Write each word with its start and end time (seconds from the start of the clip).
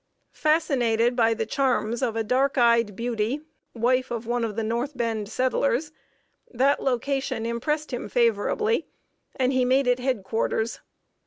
Fascinated 0.33 1.15
by 1.15 1.35
the 1.35 1.45
charms 1.45 2.01
of 2.01 2.15
a 2.15 2.23
dark 2.23 2.57
eyed 2.57 2.95
beauty 2.95 3.41
wife 3.75 4.09
of 4.09 4.25
one 4.25 4.43
of 4.43 4.55
the 4.55 4.63
North 4.63 4.97
Bend 4.97 5.29
settlers 5.29 5.91
that 6.49 6.81
location 6.81 7.45
impressed 7.45 7.93
him 7.93 8.09
favorably, 8.09 8.87
and 9.35 9.53
he 9.53 9.63
made 9.63 9.85
it 9.85 9.99
head 9.99 10.23
quarters. 10.23 10.79